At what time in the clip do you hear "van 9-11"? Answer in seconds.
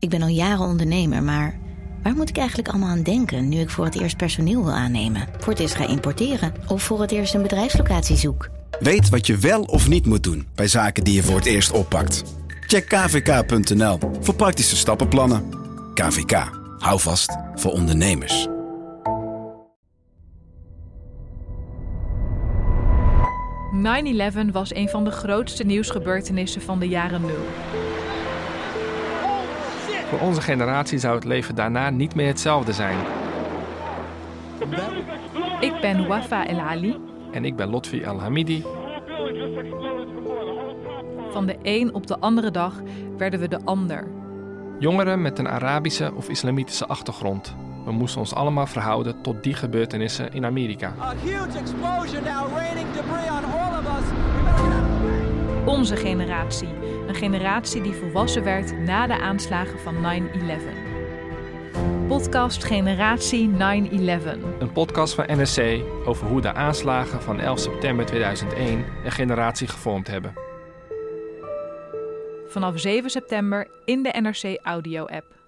59.78-60.28